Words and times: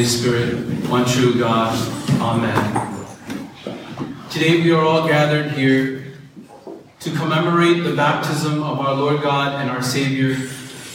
Holy 0.00 0.08
Spirit, 0.08 0.54
one 0.88 1.04
true 1.04 1.38
God. 1.38 1.76
Amen. 2.22 3.06
Today 4.30 4.62
we 4.62 4.72
are 4.72 4.82
all 4.82 5.06
gathered 5.06 5.50
here 5.50 6.14
to 7.00 7.10
commemorate 7.10 7.84
the 7.84 7.94
baptism 7.94 8.62
of 8.62 8.80
our 8.80 8.94
Lord 8.94 9.20
God 9.20 9.60
and 9.60 9.68
our 9.68 9.82
Savior, 9.82 10.36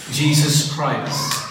Jesus 0.09 0.73
Christ, 0.73 1.47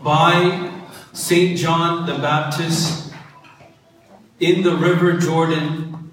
by 0.00 0.70
St. 1.12 1.58
John 1.58 2.06
the 2.06 2.18
Baptist 2.18 3.12
in 4.38 4.62
the 4.62 4.76
River 4.76 5.18
Jordan 5.18 6.12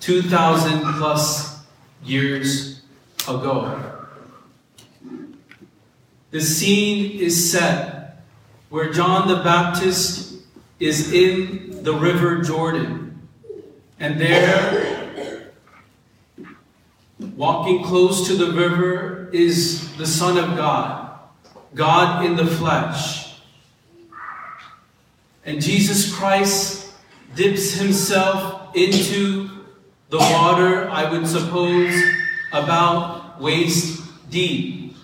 2,000 0.00 0.94
plus 0.94 1.66
years 2.02 2.80
ago. 3.28 3.98
The 6.30 6.40
scene 6.40 7.20
is 7.20 7.52
set 7.52 8.01
where 8.72 8.90
John 8.90 9.28
the 9.28 9.44
Baptist 9.44 10.32
is 10.80 11.12
in 11.12 11.84
the 11.84 11.92
River 11.92 12.40
Jordan. 12.40 13.28
And 14.00 14.18
there, 14.18 15.52
walking 17.36 17.84
close 17.84 18.26
to 18.28 18.34
the 18.34 18.50
river, 18.52 19.28
is 19.30 19.94
the 19.98 20.06
Son 20.06 20.38
of 20.38 20.56
God, 20.56 21.18
God 21.74 22.24
in 22.24 22.34
the 22.34 22.46
flesh. 22.46 23.34
And 25.44 25.60
Jesus 25.60 26.10
Christ 26.10 26.94
dips 27.34 27.74
himself 27.74 28.74
into 28.74 29.50
the 30.08 30.16
water, 30.16 30.88
I 30.88 31.10
would 31.10 31.28
suppose, 31.28 31.94
about 32.54 33.38
waist 33.38 34.02
deep. 34.30 34.96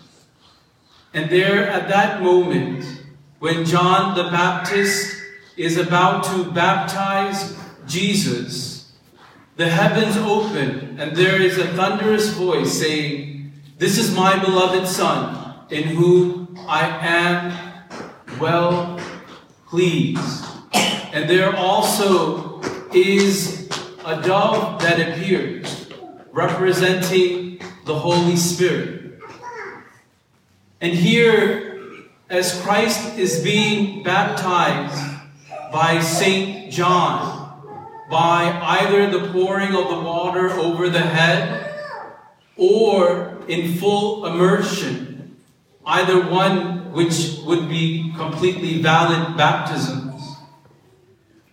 And 1.12 1.28
there 1.28 1.68
at 1.68 1.90
that 1.90 2.22
moment, 2.22 2.97
when 3.38 3.64
John 3.64 4.16
the 4.16 4.24
Baptist 4.24 5.16
is 5.56 5.76
about 5.76 6.24
to 6.24 6.50
baptize 6.50 7.56
Jesus, 7.86 8.92
the 9.56 9.68
heavens 9.68 10.16
open 10.16 10.98
and 11.00 11.16
there 11.16 11.40
is 11.40 11.58
a 11.58 11.68
thunderous 11.74 12.30
voice 12.30 12.72
saying, 12.72 13.52
This 13.78 13.98
is 13.98 14.14
my 14.14 14.38
beloved 14.44 14.88
Son, 14.88 15.54
in 15.70 15.84
whom 15.84 16.58
I 16.68 16.86
am 17.06 18.40
well 18.40 19.00
pleased. 19.66 20.44
And 21.12 21.30
there 21.30 21.56
also 21.56 22.60
is 22.92 23.68
a 24.04 24.20
dove 24.22 24.80
that 24.82 24.98
appears, 24.98 25.90
representing 26.32 27.60
the 27.84 27.94
Holy 27.94 28.36
Spirit. 28.36 29.20
And 30.80 30.92
here, 30.92 31.67
as 32.30 32.60
Christ 32.60 33.16
is 33.18 33.42
being 33.42 34.02
baptized 34.02 35.02
by 35.72 36.00
St. 36.00 36.70
John, 36.70 37.62
by 38.10 38.50
either 38.62 39.10
the 39.10 39.32
pouring 39.32 39.74
of 39.74 39.88
the 39.88 40.00
water 40.00 40.50
over 40.50 40.90
the 40.90 41.00
head 41.00 41.74
or 42.56 43.38
in 43.48 43.76
full 43.78 44.26
immersion, 44.26 45.36
either 45.86 46.28
one 46.28 46.92
which 46.92 47.38
would 47.44 47.68
be 47.68 48.12
completely 48.16 48.82
valid 48.82 49.36
baptisms, 49.36 50.36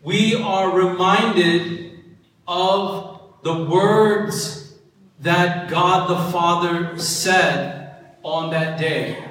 we 0.03 0.35
are 0.35 0.71
reminded 0.71 1.99
of 2.47 3.21
the 3.43 3.63
words 3.63 4.75
that 5.19 5.69
God 5.69 6.09
the 6.09 6.31
Father 6.31 6.97
said 6.99 8.17
on 8.23 8.51
that 8.51 8.77
day. 8.77 9.24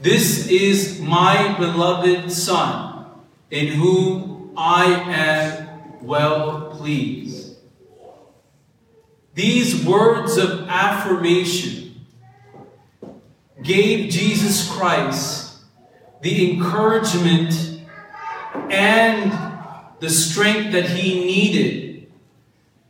This 0.00 0.48
is 0.48 1.00
my 1.00 1.56
beloved 1.56 2.30
Son, 2.30 3.06
in 3.50 3.68
whom 3.68 4.52
I 4.56 4.84
am 4.84 6.04
well 6.06 6.76
pleased. 6.76 7.56
These 9.34 9.86
words 9.86 10.36
of 10.36 10.68
affirmation 10.68 12.06
gave 13.62 14.10
Jesus 14.10 14.70
Christ 14.70 15.60
the 16.20 16.52
encouragement 16.52 17.80
and 18.70 19.32
the 20.00 20.10
strength 20.10 20.72
that 20.72 20.90
he 20.90 21.24
needed 21.24 22.12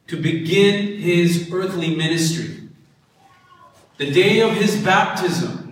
to 0.09 0.21
begin 0.21 0.99
his 0.99 1.51
earthly 1.53 1.95
ministry. 1.95 2.69
The 3.99 4.11
day 4.11 4.41
of 4.41 4.53
his 4.53 4.77
baptism 4.83 5.66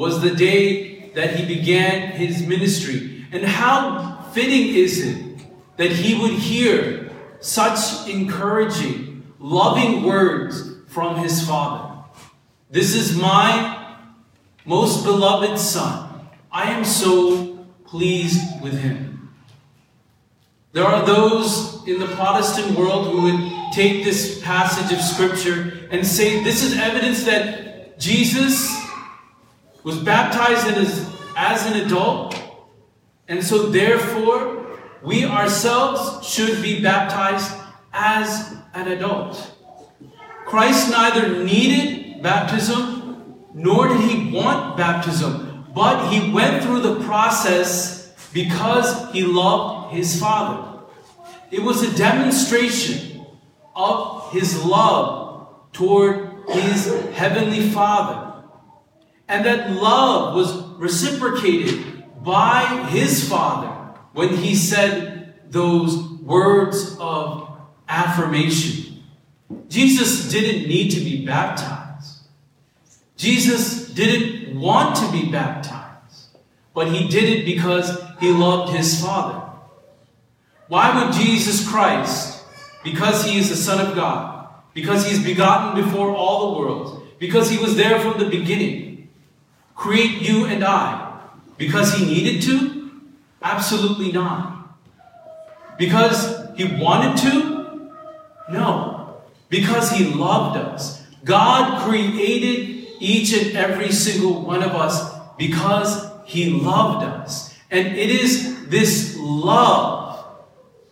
was 0.00 0.22
the 0.22 0.34
day 0.34 1.10
that 1.10 1.36
he 1.36 1.44
began 1.44 2.12
his 2.12 2.40
ministry. 2.46 3.26
And 3.32 3.44
how 3.44 4.22
fitting 4.32 4.74
is 4.74 5.06
it 5.06 5.22
that 5.76 5.92
he 5.92 6.18
would 6.18 6.32
hear 6.32 7.10
such 7.40 8.08
encouraging, 8.08 9.22
loving 9.38 10.04
words 10.04 10.72
from 10.88 11.18
his 11.18 11.46
Father. 11.46 12.02
This 12.70 12.94
is 12.94 13.14
my 13.14 13.94
most 14.64 15.04
beloved 15.04 15.58
Son. 15.58 16.08
I 16.50 16.70
am 16.70 16.82
so 16.82 17.66
pleased 17.84 18.62
with 18.62 18.78
him. 18.78 19.34
There 20.72 20.86
are 20.86 21.04
those 21.04 21.86
in 21.86 22.00
the 22.00 22.06
Protestant 22.06 22.74
world 22.74 23.08
who 23.08 23.20
would 23.24 23.72
take 23.74 24.02
this 24.02 24.40
passage 24.42 24.96
of 24.96 25.04
Scripture 25.04 25.88
and 25.90 26.06
say 26.06 26.42
this 26.42 26.62
is 26.62 26.78
evidence 26.78 27.24
that 27.24 27.98
Jesus 27.98 28.79
was 29.82 29.98
baptized 29.98 30.66
as, 30.76 31.08
as 31.36 31.66
an 31.66 31.84
adult, 31.84 32.40
and 33.28 33.42
so 33.42 33.66
therefore 33.66 34.78
we 35.02 35.24
ourselves 35.24 36.26
should 36.26 36.62
be 36.62 36.82
baptized 36.82 37.56
as 37.92 38.56
an 38.74 38.88
adult. 38.88 39.56
Christ 40.46 40.90
neither 40.90 41.44
needed 41.44 42.22
baptism 42.22 43.00
nor 43.54 43.88
did 43.88 44.00
he 44.00 44.30
want 44.30 44.76
baptism, 44.76 45.64
but 45.74 46.10
he 46.10 46.30
went 46.32 46.62
through 46.62 46.80
the 46.80 47.00
process 47.04 48.12
because 48.32 49.10
he 49.12 49.22
loved 49.22 49.94
his 49.94 50.20
Father. 50.20 50.80
It 51.50 51.62
was 51.62 51.82
a 51.82 51.96
demonstration 51.96 53.26
of 53.74 54.30
his 54.32 54.64
love 54.64 55.48
toward 55.72 56.30
his 56.48 56.86
heavenly 57.12 57.70
Father. 57.70 58.29
And 59.30 59.46
that 59.46 59.70
love 59.70 60.34
was 60.34 60.52
reciprocated 60.76 62.04
by 62.24 62.88
his 62.90 63.28
Father 63.28 63.68
when 64.12 64.36
he 64.36 64.56
said 64.56 65.50
those 65.52 65.96
words 66.20 66.96
of 66.98 67.48
affirmation. 67.88 69.04
Jesus 69.68 70.28
didn't 70.30 70.68
need 70.68 70.90
to 70.90 71.00
be 71.00 71.24
baptized. 71.24 72.22
Jesus 73.16 73.88
didn't 73.90 74.58
want 74.58 74.96
to 74.96 75.12
be 75.12 75.30
baptized, 75.30 76.36
but 76.74 76.88
he 76.88 77.06
did 77.06 77.28
it 77.28 77.44
because 77.44 78.02
he 78.18 78.32
loved 78.32 78.74
his 78.74 79.00
Father. 79.00 79.40
Why 80.66 81.04
would 81.04 81.14
Jesus 81.14 81.68
Christ 81.68 82.42
because 82.82 83.24
he 83.24 83.38
is 83.38 83.48
the 83.48 83.56
Son 83.56 83.86
of 83.86 83.94
God, 83.94 84.48
because 84.74 85.06
he 85.06 85.12
is 85.12 85.22
begotten 85.22 85.84
before 85.84 86.14
all 86.14 86.52
the 86.52 86.58
worlds, 86.58 87.02
because 87.18 87.50
he 87.50 87.58
was 87.58 87.76
there 87.76 88.00
from 88.00 88.18
the 88.18 88.28
beginning, 88.28 88.89
create 89.80 90.20
you 90.20 90.44
and 90.44 90.62
I, 90.62 91.18
because 91.56 91.94
he 91.94 92.04
needed 92.04 92.42
to? 92.42 92.90
Absolutely 93.40 94.12
not. 94.12 94.76
Because 95.78 96.54
he 96.54 96.64
wanted 96.64 97.16
to? 97.22 97.90
No. 98.50 99.22
Because 99.48 99.90
he 99.90 100.04
loved 100.04 100.58
us. 100.58 101.02
God 101.24 101.88
created 101.88 102.88
each 103.00 103.32
and 103.32 103.56
every 103.56 103.90
single 103.90 104.42
one 104.42 104.62
of 104.62 104.72
us 104.72 105.14
because 105.38 106.10
he 106.26 106.50
loved 106.50 107.02
us. 107.02 107.56
And 107.70 107.96
it 107.96 108.10
is 108.10 108.68
this 108.68 109.16
love 109.18 110.26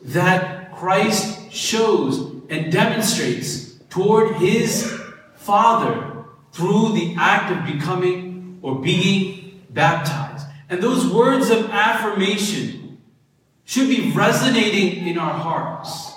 that 0.00 0.74
Christ 0.74 1.52
shows 1.52 2.20
and 2.48 2.72
demonstrates 2.72 3.74
toward 3.90 4.36
his 4.36 4.98
Father 5.34 6.24
through 6.52 6.94
the 6.94 7.14
act 7.18 7.52
of 7.52 7.70
becoming 7.70 8.27
or 8.62 8.80
being 8.80 9.62
baptized. 9.70 10.46
And 10.68 10.82
those 10.82 11.06
words 11.12 11.50
of 11.50 11.70
affirmation 11.70 12.98
should 13.64 13.88
be 13.88 14.10
resonating 14.12 15.06
in 15.06 15.18
our 15.18 15.34
hearts. 15.34 16.12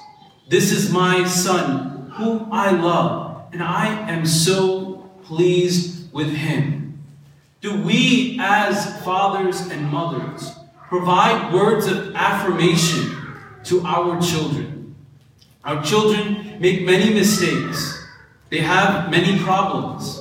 This 0.47 0.71
is 0.71 0.91
my 0.91 1.25
Son, 1.25 2.11
whom 2.15 2.51
I 2.51 2.71
love, 2.71 3.45
and 3.53 3.63
I 3.63 4.09
am 4.09 4.25
so 4.25 5.09
pleased 5.23 6.11
with 6.13 6.33
him. 6.33 7.03
Do 7.61 7.81
we, 7.81 8.37
as 8.41 9.01
fathers 9.03 9.61
and 9.61 9.89
mothers, 9.89 10.51
provide 10.89 11.53
words 11.53 11.87
of 11.87 12.15
affirmation 12.15 13.15
to 13.65 13.81
our 13.85 14.19
children? 14.19 14.95
Our 15.63 15.83
children 15.83 16.57
make 16.59 16.83
many 16.85 17.13
mistakes. 17.13 18.03
They 18.49 18.59
have 18.59 19.11
many 19.11 19.39
problems. 19.39 20.20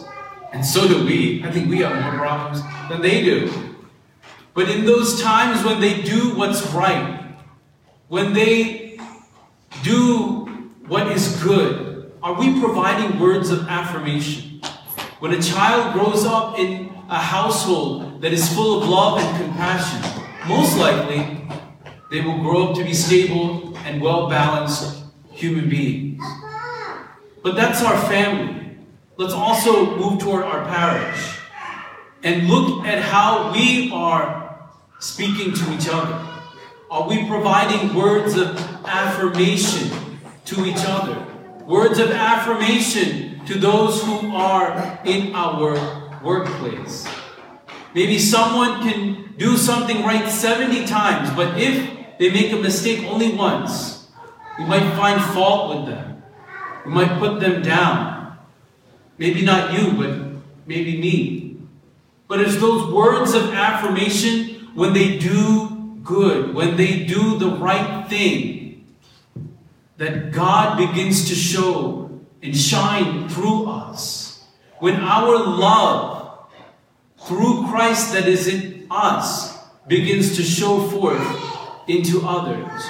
And 0.53 0.65
so 0.65 0.89
do 0.89 1.05
we. 1.05 1.43
I 1.45 1.51
think 1.51 1.69
we 1.69 1.79
have 1.81 1.95
more 2.03 2.19
problems 2.21 2.63
than 2.89 3.03
they 3.03 3.23
do. 3.23 3.77
But 4.55 4.69
in 4.69 4.85
those 4.85 5.23
times 5.23 5.65
when 5.65 5.81
they 5.81 6.03
do 6.03 6.35
what's 6.37 6.67
right, 6.73 7.35
when 8.09 8.33
they 8.33 8.99
do 9.83 10.47
what 10.87 11.07
is 11.13 11.41
good, 11.43 12.13
are 12.23 12.35
we 12.35 12.61
providing 12.61 13.19
words 13.19 13.51
of 13.51 13.69
affirmation? 13.69 14.61
When 15.21 15.33
a 15.33 15.41
child 15.41 15.93
grows 15.93 16.25
up 16.25 16.59
in 16.59 16.93
a 17.09 17.19
household 17.19 18.21
that 18.23 18.33
is 18.33 18.53
full 18.53 18.83
of 18.83 18.89
love 18.89 19.21
and 19.21 19.45
compassion, 19.45 20.01
most 20.49 20.77
likely 20.77 21.41
they 22.11 22.21
will 22.21 22.39
grow 22.39 22.69
up 22.69 22.77
to 22.77 22.85
be 22.85 22.93
stable 22.93 23.77
and 23.79 24.03
well 24.03 24.29
balanced 24.29 25.05
human 25.31 25.69
beings. 25.69 26.23
But 27.43 27.55
that's 27.55 27.83
our 27.83 27.97
family. 28.09 28.60
Let's 29.21 29.35
also 29.35 29.99
move 29.99 30.19
toward 30.19 30.45
our 30.45 30.65
parish 30.65 31.37
and 32.23 32.49
look 32.49 32.87
at 32.87 33.03
how 33.03 33.53
we 33.53 33.93
are 33.93 34.67
speaking 34.99 35.53
to 35.53 35.75
each 35.75 35.91
other. 35.93 36.27
Are 36.91 37.07
we 37.07 37.29
providing 37.29 37.95
words 37.95 38.35
of 38.39 38.57
affirmation 38.87 39.91
to 40.47 40.65
each 40.65 40.83
other? 40.87 41.23
Words 41.67 41.99
of 41.99 42.13
affirmation 42.13 43.45
to 43.45 43.59
those 43.59 44.03
who 44.05 44.35
are 44.35 44.99
in 45.05 45.35
our 45.35 45.77
workplace. 46.25 47.07
Maybe 47.95 48.19
someone 48.19 48.81
can 48.89 49.35
do 49.37 49.59
something 49.59 50.03
right 50.03 50.31
70 50.31 50.87
times, 50.87 51.29
but 51.37 51.61
if 51.61 52.19
they 52.19 52.31
make 52.31 52.53
a 52.53 52.57
mistake 52.57 53.05
only 53.05 53.35
once, 53.35 54.09
we 54.59 54.65
might 54.65 54.97
find 54.97 55.23
fault 55.35 55.77
with 55.77 55.95
them. 55.95 56.23
We 56.87 56.93
might 56.93 57.19
put 57.19 57.39
them 57.41 57.61
down. 57.61 58.20
Maybe 59.21 59.43
not 59.43 59.75
you, 59.75 59.93
but 59.93 60.19
maybe 60.67 60.99
me. 60.99 61.59
But 62.27 62.41
it's 62.41 62.57
those 62.57 62.91
words 62.91 63.35
of 63.35 63.53
affirmation 63.53 64.71
when 64.75 64.95
they 64.95 65.19
do 65.19 65.99
good, 66.03 66.55
when 66.55 66.79
they 66.79 67.05
do 67.05 67.39
the 67.39 67.51
right 67.51 68.09
thing, 68.09 68.87
that 69.99 70.33
God 70.33 70.79
begins 70.79 71.29
to 71.29 71.35
show 71.35 72.19
and 72.43 72.57
shine 72.57 73.29
through 73.29 73.67
us. 73.67 74.43
When 74.79 74.97
our 74.97 75.37
love 75.37 76.47
through 77.19 77.67
Christ 77.69 78.15
that 78.15 78.27
is 78.27 78.49
in 78.49 78.87
us 78.91 79.55
begins 79.87 80.35
to 80.37 80.43
show 80.43 80.89
forth 80.89 81.21
into 81.87 82.27
others. 82.27 82.83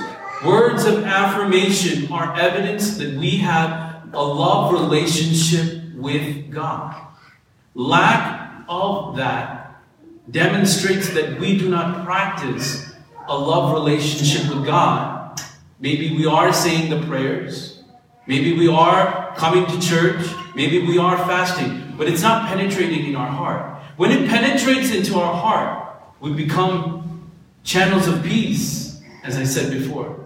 Words 0.46 0.84
of 0.84 1.02
affirmation 1.02 2.12
are 2.12 2.36
evidence 2.36 2.98
that 2.98 3.16
we 3.16 3.38
have 3.38 4.14
a 4.14 4.22
love 4.22 4.72
relationship 4.72 5.79
with 6.00 6.50
God. 6.50 7.00
Lack 7.74 8.64
of 8.68 9.16
that 9.16 9.82
demonstrates 10.30 11.10
that 11.10 11.38
we 11.40 11.58
do 11.58 11.68
not 11.68 12.04
practice 12.04 12.92
a 13.28 13.36
love 13.36 13.72
relationship 13.72 14.54
with 14.54 14.64
God. 14.64 15.40
Maybe 15.78 16.16
we 16.16 16.26
are 16.26 16.52
saying 16.52 16.90
the 16.90 17.06
prayers. 17.06 17.82
Maybe 18.26 18.56
we 18.56 18.68
are 18.68 19.34
coming 19.36 19.66
to 19.66 19.80
church. 19.80 20.26
Maybe 20.54 20.86
we 20.86 20.98
are 20.98 21.16
fasting. 21.16 21.94
But 21.96 22.08
it's 22.08 22.22
not 22.22 22.48
penetrating 22.48 23.06
in 23.06 23.16
our 23.16 23.30
heart. 23.30 23.82
When 23.96 24.10
it 24.10 24.28
penetrates 24.28 24.90
into 24.92 25.18
our 25.18 25.34
heart, 25.34 26.02
we 26.20 26.32
become 26.32 27.30
channels 27.64 28.06
of 28.06 28.22
peace, 28.22 29.00
as 29.24 29.36
I 29.36 29.44
said 29.44 29.72
before. 29.72 30.24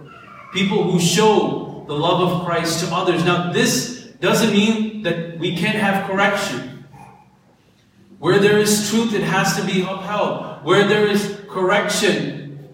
People 0.53 0.91
who 0.91 1.01
show 1.01 1.85
the 1.87 1.95
love 1.95 2.21
of 2.31 2.47
Christ 2.47 2.85
to 2.85 2.95
others. 2.95 3.25
Now, 3.25 3.53
this 3.53 4.05
doesn't 4.21 4.53
mean 4.53 4.84
that 5.05 5.39
we 5.39 5.55
can't 5.55 5.77
have 5.77 6.09
correction. 6.09 6.85
Where 8.19 8.39
there 8.39 8.59
is 8.59 8.91
truth, 8.91 9.15
it 9.15 9.23
has 9.23 9.55
to 9.57 9.65
be 9.65 9.83
upheld. 9.83 10.65
Where 10.65 10.89
there 10.89 11.07
is 11.07 11.41
correction, 11.49 12.71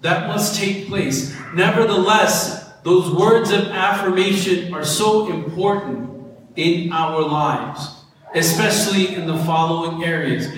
that 0.00 0.26
must 0.26 0.58
take 0.58 0.88
place. 0.88 1.34
Nevertheless, 1.54 2.68
those 2.82 3.14
words 3.14 3.52
of 3.52 3.68
affirmation 3.68 4.74
are 4.74 4.84
so 4.84 5.30
important 5.30 6.10
in 6.56 6.92
our 6.92 7.22
lives, 7.22 7.94
especially 8.34 9.14
in 9.14 9.28
the 9.28 9.38
following 9.44 10.02
areas. 10.02 10.48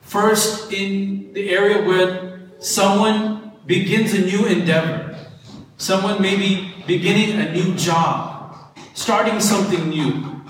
First, 0.00 0.72
in 0.72 1.34
the 1.34 1.50
area 1.50 1.86
where 1.86 2.40
someone 2.60 3.52
begins 3.66 4.14
a 4.14 4.22
new 4.22 4.46
endeavor, 4.46 5.18
someone 5.76 6.22
may 6.22 6.36
be 6.36 6.72
beginning 6.86 7.38
a 7.40 7.52
new 7.52 7.74
job, 7.74 8.33
starting 8.94 9.40
something 9.40 9.90
new. 9.90 10.40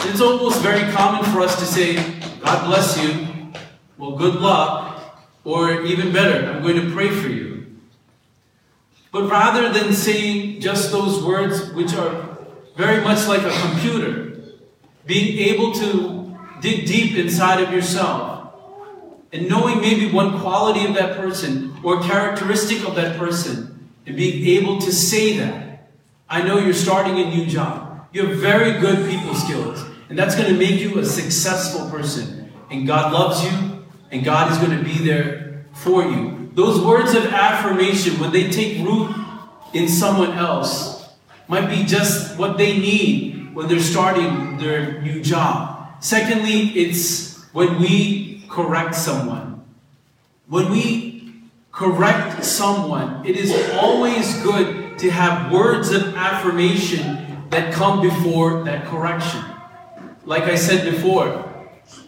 It's 0.00 0.20
almost 0.20 0.60
very 0.60 0.90
common 0.92 1.24
for 1.30 1.40
us 1.40 1.58
to 1.60 1.64
say, 1.64 1.94
God 2.40 2.66
bless 2.66 3.00
you, 3.00 3.28
well, 3.96 4.16
good 4.16 4.34
luck, 4.34 5.22
or 5.44 5.82
even 5.82 6.12
better, 6.12 6.50
I'm 6.50 6.62
going 6.62 6.76
to 6.76 6.92
pray 6.92 7.10
for 7.10 7.28
you. 7.28 7.76
But 9.12 9.30
rather 9.30 9.72
than 9.72 9.92
saying 9.92 10.60
just 10.60 10.90
those 10.90 11.22
words 11.22 11.72
which 11.74 11.94
are 11.94 12.38
very 12.76 13.02
much 13.04 13.28
like 13.28 13.42
a 13.42 13.60
computer, 13.60 14.42
being 15.04 15.38
able 15.50 15.72
to 15.74 16.36
dig 16.60 16.86
deep 16.86 17.16
inside 17.16 17.62
of 17.62 17.72
yourself 17.72 18.54
and 19.32 19.48
knowing 19.48 19.80
maybe 19.80 20.10
one 20.10 20.40
quality 20.40 20.84
of 20.86 20.94
that 20.94 21.16
person 21.16 21.76
or 21.82 22.00
characteristic 22.02 22.86
of 22.86 22.94
that 22.94 23.18
person 23.18 23.90
and 24.06 24.16
being 24.16 24.46
able 24.58 24.80
to 24.80 24.92
say 24.92 25.36
that. 25.38 25.71
I 26.32 26.40
know 26.40 26.56
you're 26.56 26.72
starting 26.72 27.18
a 27.20 27.28
new 27.28 27.44
job. 27.44 28.06
You 28.14 28.24
have 28.24 28.38
very 28.38 28.80
good 28.80 29.10
people 29.10 29.34
skills, 29.34 29.84
and 30.08 30.18
that's 30.18 30.34
going 30.34 30.48
to 30.48 30.58
make 30.58 30.80
you 30.80 30.98
a 30.98 31.04
successful 31.04 31.90
person. 31.90 32.50
And 32.70 32.86
God 32.86 33.12
loves 33.12 33.44
you, 33.44 33.84
and 34.10 34.24
God 34.24 34.50
is 34.50 34.56
going 34.56 34.74
to 34.78 34.82
be 34.82 34.96
there 35.04 35.66
for 35.74 36.02
you. 36.02 36.50
Those 36.54 36.80
words 36.80 37.12
of 37.12 37.26
affirmation, 37.26 38.18
when 38.18 38.32
they 38.32 38.50
take 38.50 38.78
root 38.78 39.14
in 39.74 39.88
someone 39.88 40.32
else, 40.32 41.06
might 41.48 41.68
be 41.68 41.84
just 41.84 42.38
what 42.38 42.56
they 42.56 42.78
need 42.78 43.54
when 43.54 43.68
they're 43.68 43.78
starting 43.78 44.56
their 44.56 45.02
new 45.02 45.20
job. 45.20 46.02
Secondly, 46.02 46.70
it's 46.70 47.44
when 47.52 47.78
we 47.78 48.46
correct 48.48 48.94
someone. 48.94 49.62
When 50.48 50.70
we 50.70 51.42
correct 51.72 52.42
someone, 52.42 53.26
it 53.26 53.36
is 53.36 53.52
always 53.74 54.42
good 54.42 54.81
to 55.02 55.10
have 55.10 55.50
words 55.50 55.90
of 55.90 56.14
affirmation 56.14 57.44
that 57.50 57.74
come 57.74 58.00
before 58.00 58.62
that 58.62 58.86
correction. 58.86 59.42
Like 60.24 60.44
I 60.44 60.54
said 60.54 60.88
before, 60.88 61.50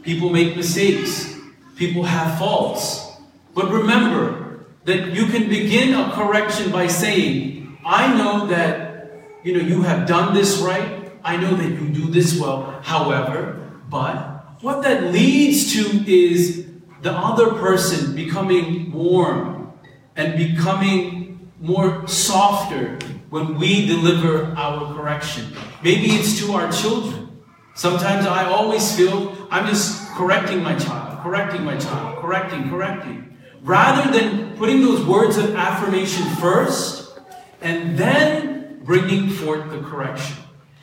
people 0.03 0.31
make 0.31 0.57
mistakes, 0.57 1.35
people 1.75 2.05
have 2.05 2.39
faults. 2.39 3.19
But 3.53 3.69
remember 3.69 4.65
that 4.85 5.11
you 5.13 5.27
can 5.27 5.49
begin 5.49 5.93
a 5.93 6.13
correction 6.13 6.71
by 6.71 6.87
saying, 6.87 7.79
I 7.85 8.17
know 8.17 8.47
that 8.47 9.11
you 9.43 9.59
know 9.59 9.67
you 9.67 9.83
have 9.83 10.07
done 10.07 10.33
this 10.33 10.59
right. 10.59 11.11
I 11.25 11.37
know 11.37 11.57
that 11.57 11.71
you 11.71 11.89
do 11.89 12.07
this 12.07 12.39
well. 12.39 12.79
However, 12.83 13.73
but 13.91 14.63
what 14.63 14.85
that 14.85 15.13
leads 15.13 15.73
to 15.75 15.83
is 16.07 16.65
the 17.03 17.11
other 17.11 17.55
person 17.55 18.15
becoming 18.15 18.93
warm 18.93 19.73
and 20.15 20.39
becoming 20.39 21.34
more 21.65 22.07
softer 22.07 22.99
when 23.31 23.59
we 23.59 23.87
deliver 23.87 24.53
our 24.55 24.95
correction. 24.95 25.47
Maybe 25.83 26.09
it's 26.09 26.39
to 26.41 26.53
our 26.53 26.71
children. 26.71 27.41
Sometimes 27.75 28.27
I 28.27 28.45
always 28.45 28.95
feel 28.95 29.35
I'm 29.51 29.67
just 29.67 30.11
correcting 30.11 30.63
my 30.63 30.77
child, 30.77 31.21
correcting 31.23 31.65
my 31.65 31.79
child, 31.79 32.19
correcting, 32.19 32.69
correcting. 32.69 33.39
Rather 33.63 34.13
than 34.13 34.55
putting 34.59 34.83
those 34.83 35.07
words 35.07 35.39
of 35.39 35.55
affirmation 35.55 36.27
first 36.37 37.19
and 37.63 37.97
then 37.97 38.81
bringing 38.85 39.31
forth 39.31 39.71
the 39.71 39.81
correction. 39.81 40.37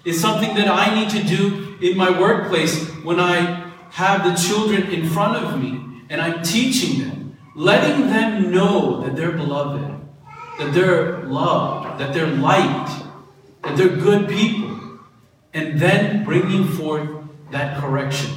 It's 0.04 0.20
something 0.20 0.56
that 0.56 0.68
I 0.68 0.96
need 0.96 1.12
to 1.12 1.24
do 1.24 1.78
in 1.80 1.96
my 1.96 2.10
workplace 2.20 2.90
when 3.04 3.20
I 3.20 3.72
have 3.92 4.24
the 4.24 4.34
children 4.34 4.90
in 4.90 5.08
front 5.08 5.46
of 5.46 5.62
me 5.62 6.02
and 6.10 6.20
I'm 6.20 6.42
teaching 6.42 7.08
them, 7.08 7.38
letting 7.56 8.08
them 8.08 8.52
know 8.52 9.02
that 9.02 9.16
they're 9.16 9.32
beloved, 9.32 10.01
that 10.62 10.74
they're 10.76 11.24
loved, 11.24 12.00
that 12.00 12.14
they're 12.14 12.28
liked, 12.28 12.92
that 13.64 13.76
they're 13.76 13.98
good 13.98 14.30
people, 14.30 15.00
and 15.54 15.80
then 15.80 16.24
bringing 16.24 16.68
forth 16.68 17.10
that 17.50 17.82
correction. 17.82 18.30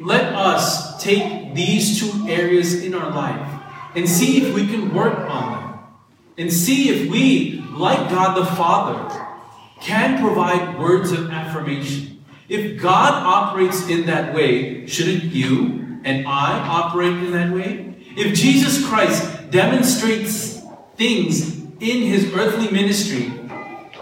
Let 0.00 0.34
us 0.34 1.00
take 1.00 1.54
these 1.54 2.00
two 2.00 2.28
areas 2.28 2.82
in 2.82 2.92
our 2.92 3.10
life 3.12 3.62
and 3.94 4.08
see 4.08 4.42
if 4.42 4.54
we 4.54 4.66
can 4.66 4.92
work 4.92 5.16
on 5.30 5.52
them. 5.52 5.64
And 6.36 6.52
see 6.52 6.88
if 6.90 7.10
we, 7.10 7.64
like 7.72 8.10
God 8.10 8.36
the 8.36 8.46
Father, 8.46 9.26
can 9.80 10.20
provide 10.20 10.78
words 10.78 11.10
of 11.10 11.30
affirmation. 11.30 12.24
If 12.48 12.80
God 12.80 13.12
operates 13.12 13.88
in 13.88 14.06
that 14.06 14.34
way, 14.34 14.86
shouldn't 14.86 15.24
you 15.24 16.00
and 16.04 16.28
I 16.28 16.58
operate 16.60 17.12
in 17.12 17.32
that 17.32 17.52
way? 17.52 17.96
If 18.16 18.34
Jesus 18.34 18.86
Christ 18.86 19.50
demonstrates 19.50 20.57
things 20.98 21.56
in 21.80 22.02
his 22.02 22.34
earthly 22.34 22.70
ministry 22.70 23.32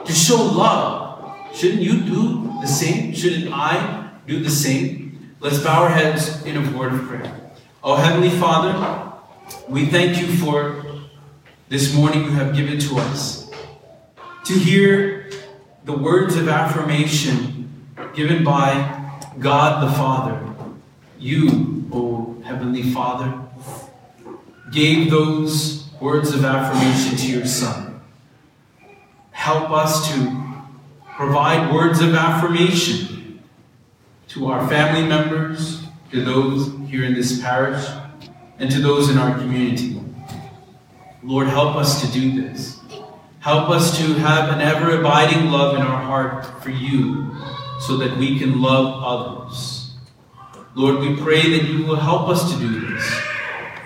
to 0.05 0.12
show 0.12 0.43
love, 0.43 1.37
shouldn't 1.55 1.83
you 1.83 2.00
do 2.00 2.61
the 2.61 2.67
same? 2.67 3.15
Shouldn't 3.15 3.53
I 3.53 4.11
do 4.26 4.43
the 4.43 4.50
same? 4.50 5.37
Let's 5.41 5.59
bow 5.59 5.83
our 5.83 5.91
heads 5.91 6.45
in 6.45 6.57
a 6.57 6.76
word 6.76 6.95
of 6.95 7.03
prayer. 7.03 7.53
Oh, 7.85 7.97
Heavenly 7.97 8.31
Father, 8.31 8.73
We 9.69 9.87
thank 9.87 10.21
you 10.21 10.26
for 10.38 10.85
this 11.69 11.95
morning 11.95 12.25
you 12.25 12.31
have 12.31 12.55
given 12.55 12.79
to 12.81 12.97
us 12.99 13.49
to 14.45 14.55
hear 14.55 15.31
the 15.85 15.93
words 15.93 16.37
of 16.37 16.49
affirmation 16.49 17.71
given 18.15 18.43
by 18.43 19.23
God 19.38 19.87
the 19.87 19.93
Father. 19.95 20.41
You, 21.19 21.88
O 21.93 22.43
Heavenly 22.45 22.83
Father, 22.93 23.41
gave 24.73 25.11
those 25.11 25.86
words 26.00 26.35
of 26.35 26.45
affirmation 26.45 27.17
to 27.17 27.31
your 27.31 27.47
Son. 27.47 28.00
Help 29.31 29.71
us 29.71 30.12
to 30.12 30.47
provide 31.17 31.73
words 31.73 32.00
of 32.00 32.15
affirmation 32.15 33.43
to 34.29 34.47
our 34.49 34.69
family 34.69 35.07
members, 35.07 35.85
to 36.11 36.25
those 36.25 36.73
here 36.88 37.05
in 37.05 37.15
this 37.15 37.41
parish, 37.41 37.87
and 38.59 38.71
to 38.71 38.81
those 38.81 39.09
in 39.11 39.19
our 39.19 39.38
community. 39.38 40.00
Lord, 41.23 41.49
help 41.49 41.76
us 41.76 42.03
to 42.03 42.12
do 42.12 42.43
this. 42.43 42.81
Help 43.41 43.71
us 43.71 43.97
to 43.99 44.15
have 44.15 44.50
an 44.50 44.61
ever 44.61 44.99
abiding 44.99 45.50
love 45.50 45.76
in 45.76 45.83
our 45.83 46.03
heart 46.03 46.62
for 46.62 46.71
you 46.71 47.35
so 47.81 47.97
that 47.97 48.17
we 48.17 48.38
can 48.38 48.61
love 48.61 49.03
others. 49.03 49.95
Lord, 50.75 50.99
we 50.99 51.17
pray 51.17 51.59
that 51.59 51.69
you 51.69 51.87
will 51.87 51.97
help 51.97 52.29
us 52.29 52.53
to 52.53 52.59
do 52.59 52.81
this. 52.81 53.21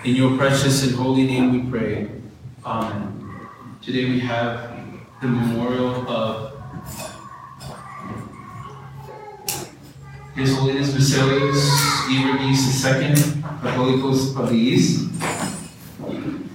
In 0.03 0.15
your 0.15 0.35
precious 0.35 0.81
and 0.83 0.95
holy 0.95 1.27
name 1.27 1.51
we 1.53 1.69
pray. 1.69 2.09
Amen. 2.65 3.37
Today 3.83 4.05
we 4.05 4.19
have 4.21 4.75
the 5.21 5.27
memorial 5.27 6.09
of 6.09 6.53
His 10.33 10.57
Holiness 10.57 10.91
Basilius 10.91 11.57
East 12.09 12.83
II, 12.83 13.13
the 13.13 13.43
Catholicos 13.61 14.35
of 14.39 14.49
the 14.49 14.55
East, 14.55 15.07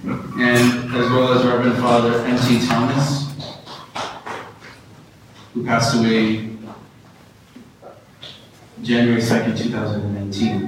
and 0.03 0.93
as 0.93 1.09
well 1.09 1.31
as 1.31 1.45
Reverend 1.45 1.77
Father 1.77 2.25
M.T. 2.25 2.67
Thomas, 2.67 3.31
who 5.53 5.63
passed 5.65 5.95
away 5.95 6.49
January 8.83 9.21
2nd, 9.21 9.57
2019. 9.57 10.66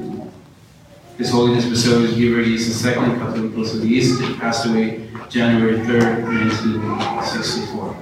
His 1.20 1.30
Holiness 1.32 1.66
Basilius 1.66 2.14
Geevarghese 2.14 2.72
II, 2.86 2.94
Catholicos 3.20 3.74
of 3.74 3.82
the 3.82 3.90
East, 3.90 4.22
passed 4.40 4.66
away 4.68 5.10
January 5.28 5.80
3rd, 5.80 6.24
1964. 6.24 7.96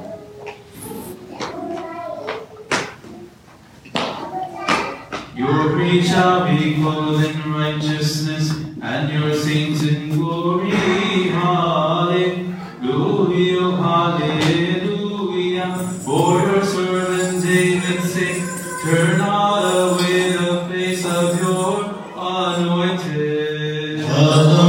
Your 5.35 5.71
creed 5.73 6.05
shall 6.05 6.45
be 6.45 6.75
clothed 6.75 7.25
in 7.25 7.53
righteousness, 7.53 8.51
and 8.83 9.09
your 9.11 9.33
saints 9.33 9.81
in 9.81 10.11
glory. 10.11 10.69
Hallelujah, 11.33 12.51
hallelujah. 13.81 15.75
For 16.05 16.39
your 16.39 16.63
servant 16.63 17.43
David, 17.43 18.01
sake, 18.03 18.43
turn 18.83 19.21
on. 19.21 19.36
Allah. 24.37 24.66